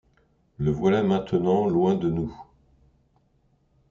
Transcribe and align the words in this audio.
Le 0.57 0.71
voilà 0.71 1.03
maintenant 1.03 1.67
loin 1.67 1.93
de 1.93 2.09
nous! 2.09 2.35